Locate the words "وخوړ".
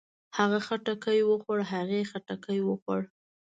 1.29-1.59, 2.63-3.01